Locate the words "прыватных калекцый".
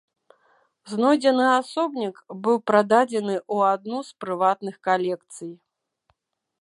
4.25-5.53